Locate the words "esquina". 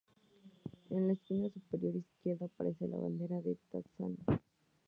1.13-1.47